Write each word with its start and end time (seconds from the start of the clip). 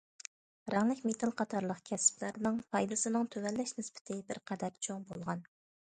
رەڭلىك 0.73 1.01
مېتال 1.09 1.33
قاتارلىق 1.41 1.83
كەسىپلەرنىڭ 1.91 2.57
پايدىسىنىڭ 2.77 3.29
تۆۋەنلەش 3.37 3.75
نىسبىتى 3.81 4.21
بىر 4.31 4.45
قەدەر 4.53 4.77
چوڭ 4.87 5.07
بولغان. 5.13 5.45